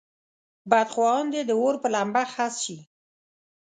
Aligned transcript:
بدخواهان 0.69 1.25
دې 1.33 1.41
د 1.45 1.51
اور 1.61 1.75
په 1.81 1.87
لمبه 1.93 2.23
خس 2.33 2.53
شي. 2.65 2.77